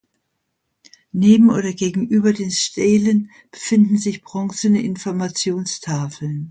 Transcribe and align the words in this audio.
Neben 1.11 1.51
oder 1.51 1.73
gegenüber 1.73 2.33
den 2.33 2.49
Stelen 2.49 3.29
befinden 3.51 3.99
sich 3.99 4.23
bronzene 4.23 4.81
Informationstafeln. 4.81 6.39